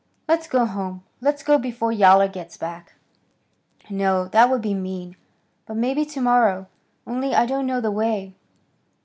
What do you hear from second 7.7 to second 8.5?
the way."